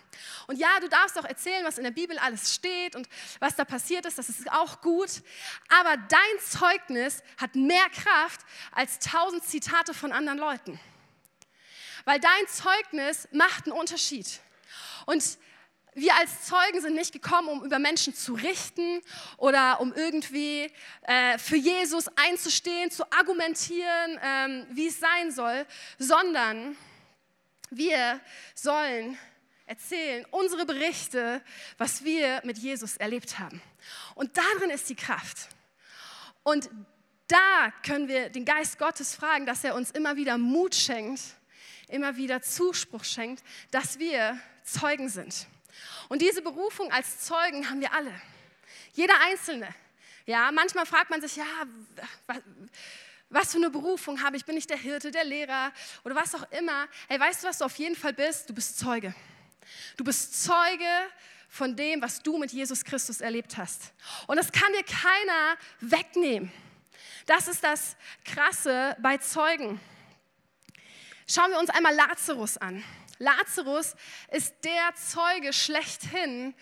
[0.48, 3.08] Und ja, du darfst auch erzählen, was in der Bibel alles steht und
[3.40, 5.22] was da passiert ist, das ist auch gut.
[5.70, 10.80] Aber dein Zeugnis hat mehr Kraft als tausend Zitate von anderen Leuten.
[12.06, 14.40] Weil dein Zeugnis macht einen Unterschied.
[15.06, 15.38] Und
[15.94, 19.02] wir als Zeugen sind nicht gekommen, um über Menschen zu richten
[19.38, 25.66] oder um irgendwie äh, für Jesus einzustehen, zu argumentieren, ähm, wie es sein soll,
[26.00, 26.78] sondern
[27.70, 28.22] wir
[28.56, 29.18] sollen
[29.66, 31.42] erzählen unsere Berichte,
[31.78, 33.62] was wir mit Jesus erlebt haben.
[34.16, 35.50] Und darin ist die Kraft.
[36.44, 36.70] Und
[37.28, 41.22] da können wir den Geist Gottes fragen, dass er uns immer wieder Mut schenkt,
[41.88, 45.48] immer wieder Zuspruch schenkt, dass wir Zeugen sind.
[46.10, 48.14] Und diese Berufung als Zeugen haben wir alle.
[48.94, 49.74] Jeder Einzelne.
[50.26, 51.46] Ja, manchmal fragt man sich, ja,
[53.30, 54.46] was für eine Berufung habe ich?
[54.46, 55.72] Bin ich der Hirte, der Lehrer
[56.04, 56.88] oder was auch immer?
[57.08, 58.50] Hey, weißt du, was du auf jeden Fall bist?
[58.50, 59.16] Du bist Zeuge.
[59.98, 60.86] Du bist Zeuge
[61.48, 63.94] von dem, was du mit Jesus Christus erlebt hast.
[64.28, 66.52] Und das kann dir keiner wegnehmen.
[67.26, 69.80] Das ist das Krasse bei Zeugen.
[71.28, 72.84] Schauen wir uns einmal Lazarus an.
[73.22, 73.94] Lazarus
[74.32, 76.56] ist der Zeuge schlechthin,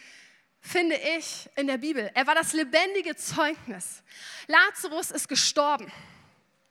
[0.60, 2.12] finde ich, in der Bibel.
[2.14, 4.04] Er war das lebendige Zeugnis.
[4.48, 5.90] Lazarus ist gestorben.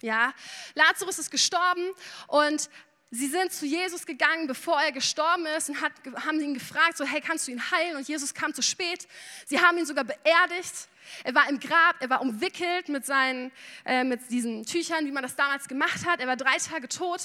[0.02, 0.34] Ja,
[0.74, 1.90] Lazarus ist gestorben
[2.26, 2.68] und
[3.10, 5.92] sie sind zu Jesus gegangen, bevor er gestorben ist und hat,
[6.26, 7.96] haben ihn gefragt, so hey, kannst du ihn heilen?
[7.96, 9.08] Und Jesus kam zu spät.
[9.46, 10.88] Sie haben ihn sogar beerdigt.
[11.24, 13.50] Er war im Grab, er war umwickelt mit, seinen,
[13.86, 16.20] äh, mit diesen Tüchern, wie man das damals gemacht hat.
[16.20, 17.22] Er war drei Tage tot.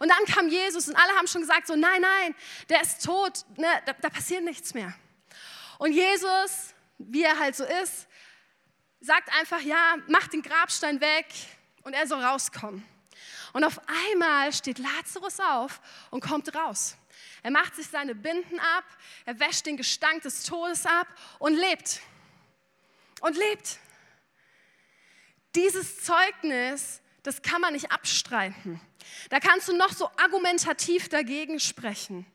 [0.00, 2.34] Und dann kam Jesus und alle haben schon gesagt, so nein, nein,
[2.70, 4.94] der ist tot, ne, da, da passiert nichts mehr.
[5.78, 8.08] Und Jesus, wie er halt so ist,
[9.00, 11.26] sagt einfach, ja, mach den Grabstein weg
[11.82, 12.82] und er soll rauskommen.
[13.52, 13.80] Und auf
[14.10, 15.80] einmal steht Lazarus auf
[16.10, 16.96] und kommt raus.
[17.42, 18.84] Er macht sich seine Binden ab,
[19.24, 21.06] er wäscht den Gestank des Todes ab
[21.38, 22.00] und lebt
[23.20, 23.78] und lebt.
[25.54, 28.80] Dieses Zeugnis, das kann man nicht abstreiten.
[29.30, 32.26] Da kannst du noch so argumentativ dagegen sprechen.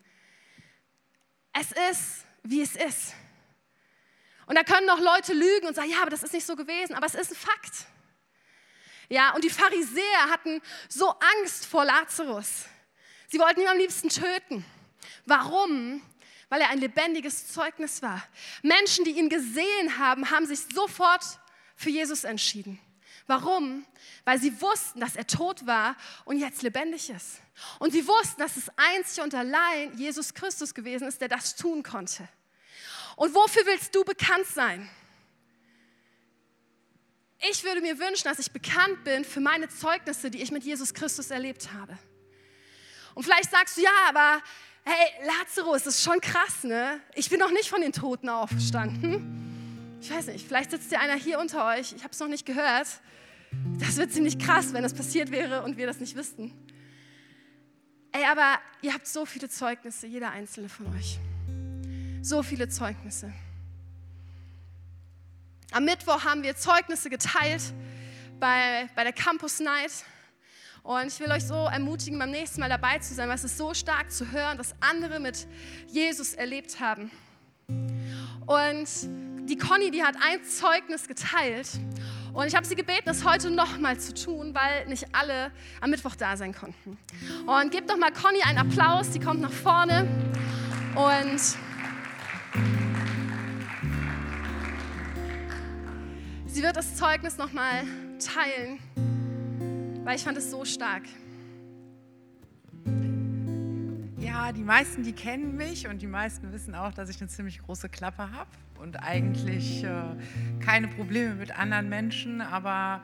[1.54, 3.13] Es ist, wie es ist.
[4.45, 6.95] Und da können noch Leute lügen und sagen, ja, aber das ist nicht so gewesen,
[6.95, 7.86] aber es ist ein Fakt.
[9.13, 11.08] Ja, und die Pharisäer hatten so
[11.39, 12.65] Angst vor Lazarus.
[13.28, 14.65] Sie wollten ihn am liebsten töten.
[15.26, 16.02] Warum?
[16.49, 18.21] weil er ein lebendiges Zeugnis war.
[18.62, 21.23] Menschen, die ihn gesehen haben, haben sich sofort
[21.76, 22.80] für Jesus entschieden.
[23.26, 23.88] Warum?
[24.23, 25.95] Weil sie wussten, dass er tot war
[26.26, 27.41] und jetzt lebendig ist.
[27.80, 31.82] Und sie wussten, dass es einzig und allein Jesus Christus gewesen ist, der das tun
[31.82, 32.30] konnte.
[33.15, 34.88] Und wofür willst du bekannt sein?
[37.51, 40.93] Ich würde mir wünschen, dass ich bekannt bin für meine Zeugnisse, die ich mit Jesus
[40.93, 41.97] Christus erlebt habe.
[43.15, 44.41] Und vielleicht sagst du, ja, aber
[44.86, 47.01] hey, Lazarus, das ist schon krass, ne?
[47.15, 49.97] Ich bin noch nicht von den Toten aufgestanden.
[50.01, 52.45] Ich weiß nicht, vielleicht sitzt ja einer hier unter euch, ich habe es noch nicht
[52.45, 52.88] gehört.
[53.79, 56.53] Das wird ziemlich krass, wenn das passiert wäre und wir das nicht wüssten.
[58.12, 61.19] Ey, aber ihr habt so viele Zeugnisse, jeder einzelne von euch.
[62.21, 63.34] So viele Zeugnisse.
[65.74, 67.74] Am Mittwoch haben wir Zeugnisse geteilt
[68.40, 69.92] bei, bei der Campus Night.
[70.84, 73.58] Und ich will euch so ermutigen, beim nächsten Mal dabei zu sein, weil es ist
[73.58, 75.48] so stark zu hören, dass andere mit
[75.88, 77.10] Jesus erlebt haben.
[78.46, 78.88] Und
[79.50, 81.68] die Conny, die hat ein Zeugnis geteilt.
[82.34, 86.16] Und ich habe sie gebeten, das heute nochmal zu tun, weil nicht alle am Mittwoch
[86.16, 87.00] da sein konnten.
[87.48, 90.08] Und gebt doch mal Conny einen Applaus, die kommt nach vorne.
[90.94, 91.42] Und
[96.54, 97.84] sie wird das Zeugnis nochmal
[98.20, 98.80] teilen
[100.04, 101.04] weil ich fand es so stark.
[104.18, 107.62] Ja, die meisten, die kennen mich und die meisten wissen auch, dass ich eine ziemlich
[107.62, 110.16] große Klappe habe und eigentlich äh,
[110.60, 113.04] keine Probleme mit anderen Menschen, aber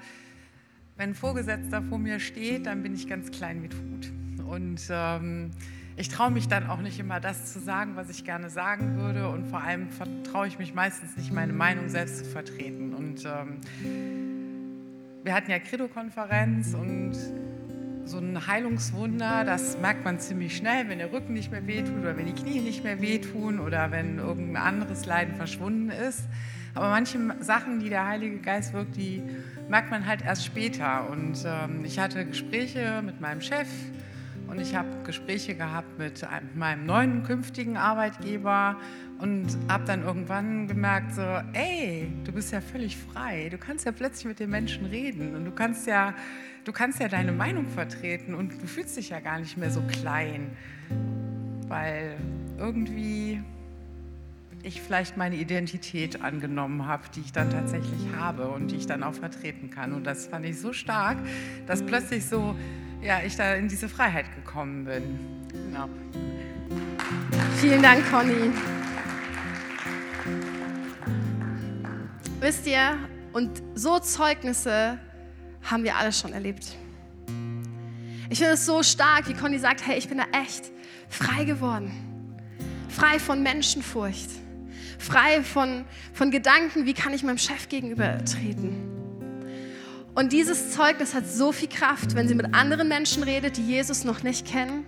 [0.97, 4.11] wenn ein Vorgesetzter vor mir steht, dann bin ich ganz klein mit Hut.
[4.45, 5.51] Und ähm,
[5.99, 9.27] ich traue mich dann auch nicht immer das zu sagen, was ich gerne sagen würde
[9.27, 9.89] und vor allem
[10.23, 12.93] traue ich mich meistens nicht, meine Meinung selbst zu vertreten.
[12.93, 13.59] Und ähm,
[15.25, 17.15] wir hatten ja Credo-Konferenz und
[18.05, 22.15] so ein Heilungswunder, das merkt man ziemlich schnell, wenn der Rücken nicht mehr wehtut oder
[22.15, 26.23] wenn die Knie nicht mehr wehtun oder wenn irgendein anderes Leiden verschwunden ist.
[26.75, 29.21] Aber manche Sachen, die der Heilige Geist wirkt, die
[29.67, 31.09] merkt man halt erst später.
[31.09, 33.67] Und ähm, ich hatte Gespräche mit meinem Chef
[34.49, 38.77] Und ich habe Gespräche gehabt mit einem, meinem neuen künftigen Arbeitgeber
[39.19, 41.21] und habe dann irgendwann gemerkt, so,
[41.53, 43.49] ey, du bist ja völlig frei.
[43.49, 46.15] Du kannst ja plötzlich mit den Menschen reden und du kannst ja,
[46.63, 49.81] du kannst ja deine Meinung vertreten und du fühlst dich ja gar nicht mehr so
[49.81, 50.49] klein,
[51.67, 52.17] weil
[52.57, 53.41] irgendwie
[54.63, 59.03] ich vielleicht meine Identität angenommen habe, die ich dann tatsächlich habe und die ich dann
[59.03, 59.93] auch vertreten kann.
[59.93, 61.17] Und das fand ich so stark,
[61.67, 62.55] dass plötzlich so,
[63.01, 65.19] ja, ich da in diese Freiheit gekommen bin.
[65.51, 65.89] Genau.
[67.57, 68.51] Vielen Dank, Conny.
[72.39, 72.97] Wisst ihr,
[73.33, 74.99] und so Zeugnisse
[75.63, 76.75] haben wir alle schon erlebt.
[78.29, 80.71] Ich finde es so stark, wie Conny sagt, hey, ich bin da echt
[81.09, 81.91] frei geworden.
[82.89, 84.29] Frei von Menschenfurcht
[84.99, 88.88] frei von, von Gedanken, wie kann ich meinem Chef gegenübertreten.
[90.19, 94.03] Und dieses Zeugnis hat so viel Kraft, wenn sie mit anderen Menschen redet, die Jesus
[94.03, 94.85] noch nicht kennen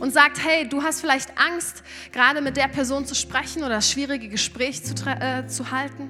[0.00, 3.90] und sagt, hey, du hast vielleicht Angst, gerade mit der Person zu sprechen oder das
[3.90, 6.08] schwierige Gespräch zu, äh, zu halten.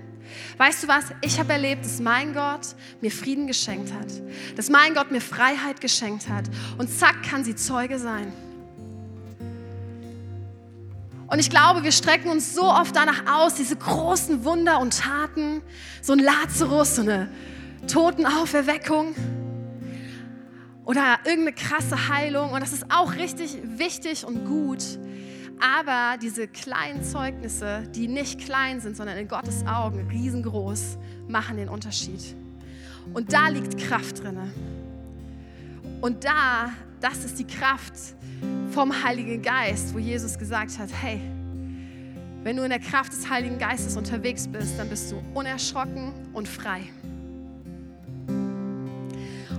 [0.57, 1.07] Weißt du was?
[1.21, 2.61] Ich habe erlebt, dass mein Gott
[3.01, 4.07] mir Frieden geschenkt hat,
[4.55, 6.45] dass mein Gott mir Freiheit geschenkt hat
[6.79, 8.33] und zack kann sie Zeuge sein.
[11.27, 15.61] Und ich glaube, wir strecken uns so oft danach aus, diese großen Wunder und Taten,
[16.01, 17.29] so ein Lazarus, so eine
[17.87, 19.15] Totenauferweckung
[20.85, 22.53] oder irgendeine krasse Heilung.
[22.53, 24.83] Und das ist auch richtig wichtig und gut.
[25.61, 31.69] Aber diese kleinen Zeugnisse, die nicht klein sind, sondern in Gottes Augen riesengroß, machen den
[31.69, 32.37] Unterschied.
[33.13, 34.39] Und da liegt Kraft drin.
[36.01, 36.71] Und da,
[37.01, 37.95] das ist die Kraft,
[38.75, 41.21] vom Heiligen Geist, wo Jesus gesagt hat, hey,
[42.43, 46.49] wenn du in der Kraft des Heiligen Geistes unterwegs bist, dann bist du unerschrocken und
[46.49, 46.83] frei.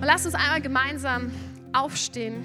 [0.05, 1.31] Und lass uns einmal gemeinsam
[1.73, 2.43] aufstehen.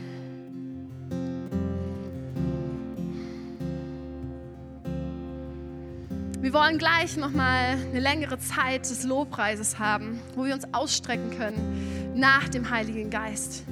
[6.41, 11.37] Wir wollen gleich noch mal eine längere Zeit des Lobpreises haben, wo wir uns ausstrecken
[11.37, 13.65] können nach dem Heiligen Geist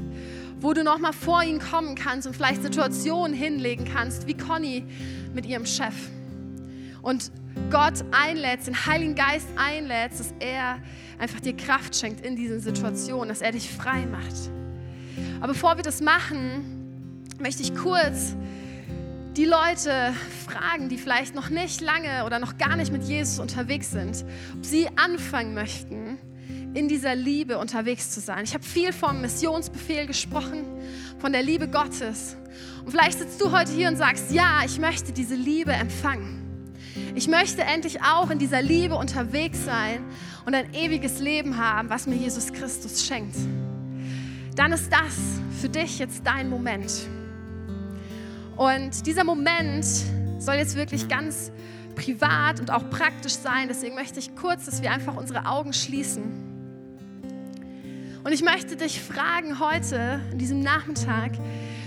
[0.61, 4.85] wo du noch mal vor ihn kommen kannst und vielleicht Situationen hinlegen kannst, wie Conny
[5.33, 5.95] mit ihrem Chef.
[7.01, 7.31] Und
[7.71, 10.79] Gott einlädst, den Heiligen Geist einlädst, dass er
[11.19, 14.51] einfach dir Kraft schenkt in diesen Situationen, dass er dich frei macht.
[15.41, 18.35] Aber bevor wir das machen, möchte ich kurz
[19.37, 20.13] die Leute
[20.47, 24.25] fragen, die vielleicht noch nicht lange oder noch gar nicht mit Jesus unterwegs sind,
[24.57, 26.19] ob sie anfangen möchten,
[26.75, 28.45] in dieser Liebe unterwegs zu sein.
[28.45, 30.65] Ich habe viel vom Missionsbefehl gesprochen,
[31.19, 32.37] von der Liebe Gottes.
[32.85, 36.48] Und vielleicht sitzt du heute hier und sagst, ja, ich möchte diese Liebe empfangen.
[37.15, 40.05] Ich möchte endlich auch in dieser Liebe unterwegs sein
[40.45, 43.37] und ein ewiges Leben haben, was mir Jesus Christus schenkt.
[44.55, 45.19] Dann ist das
[45.61, 46.93] für dich jetzt dein Moment.
[48.57, 49.85] Und dieser Moment
[50.39, 51.53] soll jetzt wirklich ganz
[51.95, 53.69] privat und auch praktisch sein.
[53.69, 56.49] Deswegen möchte ich kurz, dass wir einfach unsere Augen schließen.
[58.25, 61.33] Und ich möchte dich fragen heute, an diesem Nachmittag,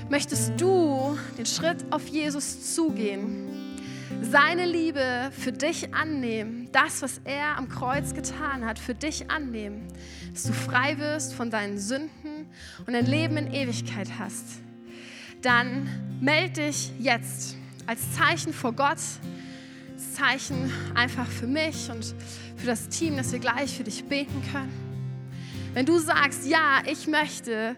[0.09, 3.49] möchtest du den Schritt auf Jesus zugehen?
[4.21, 9.87] Seine Liebe für dich annehmen, das, was er am Kreuz getan hat, für dich annehmen,
[10.33, 12.47] dass du frei wirst von deinen Sünden
[12.85, 14.61] und ein Leben in Ewigkeit hast,
[15.41, 15.89] dann
[16.21, 18.99] melde dich jetzt als Zeichen vor Gott,
[19.93, 22.15] als Zeichen einfach für mich und
[22.55, 24.71] für das Team, dass wir gleich für dich beten können.
[25.73, 27.75] Wenn du sagst, ja, ich möchte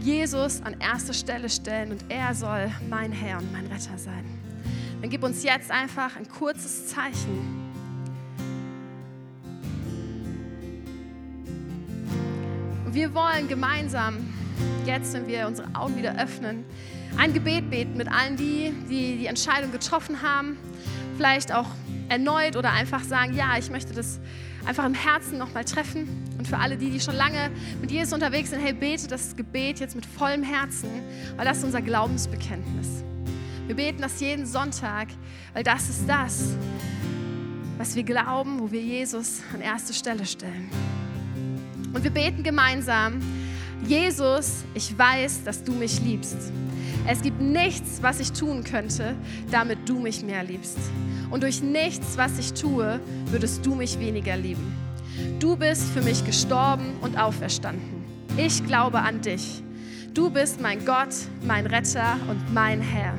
[0.00, 4.24] Jesus an erste Stelle stellen und er soll mein Herr und mein Retter sein,
[5.00, 7.64] dann gib uns jetzt einfach ein kurzes Zeichen.
[12.84, 14.16] Und wir wollen gemeinsam,
[14.84, 16.64] jetzt, wenn wir unsere Augen wieder öffnen,
[17.16, 20.56] ein Gebet beten mit allen die, die die Entscheidung getroffen haben,
[21.16, 21.66] vielleicht auch
[22.08, 24.20] erneut oder einfach sagen, ja, ich möchte das
[24.66, 26.08] einfach im Herzen nochmal treffen.
[26.38, 29.80] Und für alle die, die schon lange mit Jesus unterwegs sind, hey, bete das Gebet
[29.80, 30.90] jetzt mit vollem Herzen,
[31.36, 33.04] weil das ist unser Glaubensbekenntnis.
[33.66, 35.08] Wir beten das jeden Sonntag,
[35.52, 36.54] weil das ist das,
[37.78, 40.70] was wir glauben, wo wir Jesus an erste Stelle stellen.
[41.92, 43.20] Und wir beten gemeinsam,
[43.84, 46.36] Jesus, ich weiß, dass du mich liebst.
[47.08, 49.16] Es gibt nichts, was ich tun könnte,
[49.50, 50.78] damit du mich mehr liebst.
[51.30, 54.74] Und durch nichts, was ich tue, würdest du mich weniger lieben.
[55.40, 58.04] Du bist für mich gestorben und auferstanden.
[58.36, 59.62] Ich glaube an dich.
[60.14, 61.14] Du bist mein Gott,
[61.44, 63.14] mein Retter und mein Herr.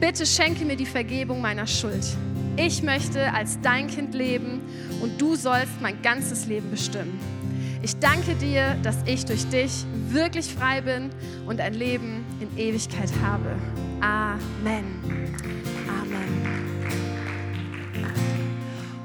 [0.00, 2.04] Bitte schenke mir die Vergebung meiner Schuld.
[2.56, 4.60] Ich möchte als dein Kind leben
[5.00, 7.18] und du sollst mein ganzes Leben bestimmen.
[7.82, 11.10] Ich danke dir, dass ich durch dich wirklich frei bin
[11.46, 13.56] und ein Leben in Ewigkeit habe.
[14.00, 14.84] Amen.
[15.86, 16.43] Amen.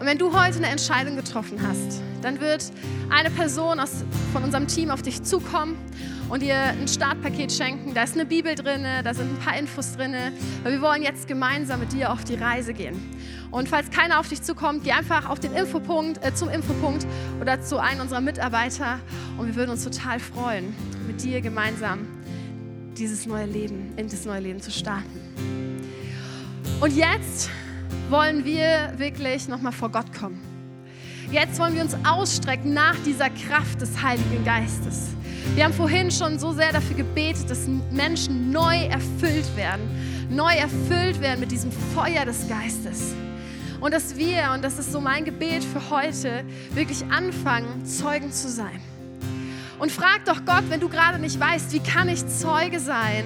[0.10, 2.72] Wenn du heute eine Entscheidung getroffen hast, dann wird
[3.12, 4.04] eine Person aus,
[4.34, 5.78] von unserem Team auf dich zukommen
[6.30, 7.94] und dir ein Startpaket schenken.
[7.94, 10.16] Da ist eine Bibel drin, da sind ein paar Infos drin,
[10.64, 12.96] wir wollen jetzt gemeinsam mit dir auf die Reise gehen.
[13.52, 17.06] Und falls keiner auf dich zukommt, geh einfach auf den Infopunkt, äh, zum Infopunkt
[17.40, 18.98] oder zu einem unserer Mitarbeiter
[19.38, 22.08] und wir würden uns total freuen, mit dir gemeinsam
[22.98, 25.22] dieses neue Leben, in das neue Leben zu starten.
[26.82, 27.52] Und jetzt
[28.10, 30.42] wollen wir wirklich nochmal vor Gott kommen.
[31.32, 35.10] Jetzt wollen wir uns ausstrecken nach dieser Kraft des Heiligen Geistes.
[35.54, 39.82] Wir haben vorhin schon so sehr dafür gebetet, dass Menschen neu erfüllt werden,
[40.30, 43.14] neu erfüllt werden mit diesem Feuer des Geistes.
[43.80, 48.50] Und dass wir, und das ist so mein Gebet für heute, wirklich anfangen, Zeugen zu
[48.50, 48.82] sein.
[49.80, 53.24] Und frag doch Gott, wenn du gerade nicht weißt, wie kann ich Zeuge sein?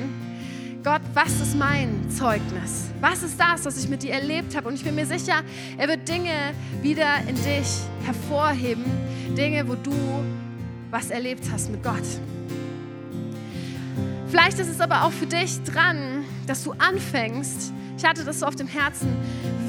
[0.83, 2.89] Gott, was ist mein Zeugnis?
[2.99, 4.67] Was ist das, was ich mit dir erlebt habe?
[4.67, 5.41] Und ich bin mir sicher,
[5.77, 8.83] er wird Dinge wieder in dich hervorheben,
[9.37, 9.93] Dinge, wo du
[10.91, 12.03] was erlebt hast mit Gott.
[14.27, 18.45] Vielleicht ist es aber auch für dich dran, dass du anfängst, ich hatte das so
[18.45, 19.07] auf dem Herzen,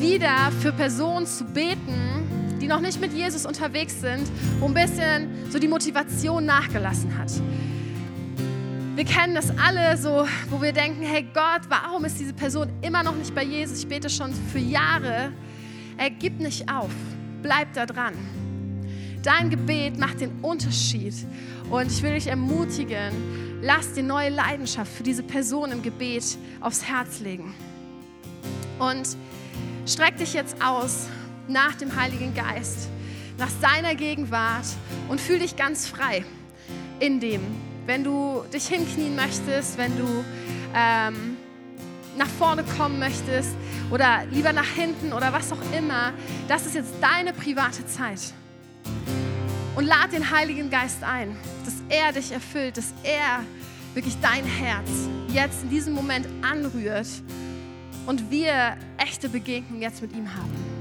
[0.01, 5.29] wieder für Personen zu beten, die noch nicht mit Jesus unterwegs sind, wo ein bisschen
[5.53, 7.31] so die Motivation nachgelassen hat.
[8.95, 13.03] Wir kennen das alle so, wo wir denken, hey Gott, warum ist diese Person immer
[13.03, 13.81] noch nicht bei Jesus?
[13.81, 15.33] Ich bete schon für Jahre.
[15.97, 16.93] Er gibt nicht auf.
[17.43, 18.15] Bleib da dran.
[19.25, 21.13] Dein Gebet macht den Unterschied.
[21.71, 23.13] Und ich will dich ermutigen,
[23.63, 27.53] lass dir neue Leidenschaft für diese Person im Gebet aufs Herz legen.
[28.79, 29.17] Und
[29.87, 31.09] streck dich jetzt aus
[31.49, 32.89] nach dem Heiligen Geist,
[33.39, 34.67] nach seiner Gegenwart
[35.09, 36.25] und fühl dich ganz frei
[37.01, 37.41] in dem,
[37.87, 40.25] wenn du dich hinknien möchtest, wenn du
[40.75, 41.37] ähm,
[42.17, 43.51] nach vorne kommen möchtest
[43.91, 46.13] oder lieber nach hinten oder was auch immer,
[46.49, 48.33] das ist jetzt deine private Zeit.
[49.77, 53.41] Und lad den Heiligen Geist ein, dass er dich erfüllt, dass er
[53.95, 54.89] wirklich dein Herz
[55.33, 57.09] jetzt in diesem Moment anrührt
[58.07, 60.74] und wir echte Begegnung jetzt mit ihm haben.